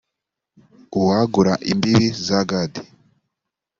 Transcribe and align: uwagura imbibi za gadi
uwagura 0.99 1.53
imbibi 1.71 2.07
za 2.25 2.39
gadi 2.49 2.81